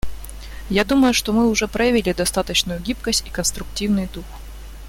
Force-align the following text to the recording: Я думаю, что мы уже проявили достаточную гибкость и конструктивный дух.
Я 0.71 0.83
думаю, 0.83 1.13
что 1.13 1.31
мы 1.31 1.47
уже 1.47 1.67
проявили 1.67 2.11
достаточную 2.11 2.79
гибкость 2.79 3.23
и 3.27 3.29
конструктивный 3.29 4.07
дух. 4.11 4.25